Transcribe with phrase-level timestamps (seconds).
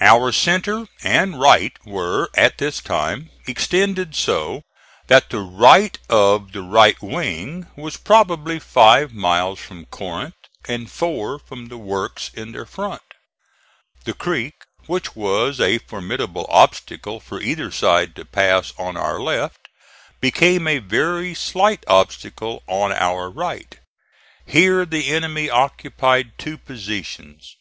[0.00, 4.62] Our centre and right were, at this time, extended so
[5.08, 10.36] that the right of the right wing was probably five miles from Corinth
[10.68, 13.02] and four from the works in their front.
[14.04, 14.54] The creek,
[14.86, 19.66] which was a formidable obstacle for either side to pass on our left,
[20.20, 23.76] became a very slight obstacle on our right.
[24.46, 27.56] Here the enemy occupied two positions.